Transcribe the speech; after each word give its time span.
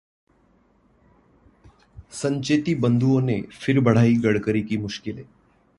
संचेती 2.11 2.75
बंधुओं 2.75 3.21
ने 3.21 3.41
फिर 3.41 3.79
बढ़ाई 3.79 4.15
गडकरी 4.15 4.61
की 4.61 4.77
मुश्किलें 4.77 5.25